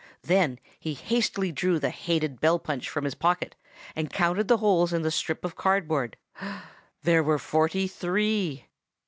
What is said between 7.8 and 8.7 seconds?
three!